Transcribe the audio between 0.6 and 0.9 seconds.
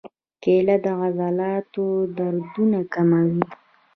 د